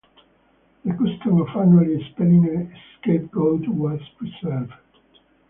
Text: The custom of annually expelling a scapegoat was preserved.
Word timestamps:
The 0.83 0.93
custom 0.93 1.41
of 1.41 1.49
annually 1.55 2.01
expelling 2.01 2.47
a 2.49 2.73
scapegoat 2.97 3.67
was 3.67 4.01
preserved. 4.17 4.73